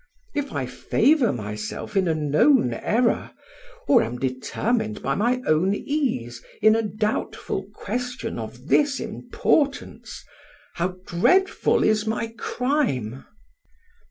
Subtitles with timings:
[0.33, 3.35] If I favour myself in a known error,
[3.87, 10.25] or am determined by my own ease in a doubtful question of this importance,
[10.73, 13.25] how dreadful is my crime!"